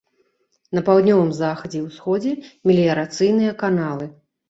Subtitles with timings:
[0.77, 2.35] На паўднёвым захадзе і ўсходзе
[2.73, 4.15] меліярацыйныя каналы.